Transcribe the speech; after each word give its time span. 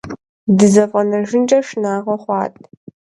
ДызэфӀэнэжынкӀэ 0.57 1.59
шынагъуэ 1.67 2.15
хъуат. 2.23 2.53